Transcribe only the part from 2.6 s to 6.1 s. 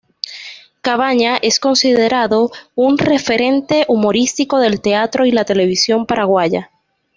un referente humorístico del teatro y la televisión